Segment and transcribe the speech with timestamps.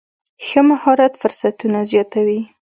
[0.45, 2.39] ښه مهارت فرصتونه زیاتوي.